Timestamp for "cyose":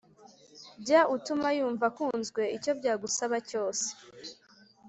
3.49-3.87